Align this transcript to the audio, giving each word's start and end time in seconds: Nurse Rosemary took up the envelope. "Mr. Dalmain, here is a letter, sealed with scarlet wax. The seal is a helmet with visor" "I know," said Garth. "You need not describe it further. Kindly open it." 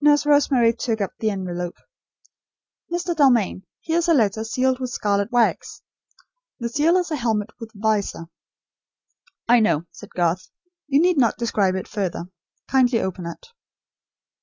Nurse 0.00 0.24
Rosemary 0.24 0.72
took 0.72 1.02
up 1.02 1.12
the 1.18 1.28
envelope. 1.28 1.74
"Mr. 2.90 3.14
Dalmain, 3.14 3.66
here 3.82 3.98
is 3.98 4.08
a 4.08 4.14
letter, 4.14 4.42
sealed 4.42 4.80
with 4.80 4.88
scarlet 4.88 5.30
wax. 5.30 5.82
The 6.60 6.70
seal 6.70 6.96
is 6.96 7.10
a 7.10 7.16
helmet 7.16 7.50
with 7.60 7.70
visor" 7.74 8.28
"I 9.56 9.60
know," 9.60 9.84
said 9.92 10.14
Garth. 10.14 10.48
"You 10.88 10.98
need 10.98 11.18
not 11.18 11.36
describe 11.36 11.74
it 11.74 11.86
further. 11.88 12.24
Kindly 12.68 13.00
open 13.02 13.26
it." 13.26 13.48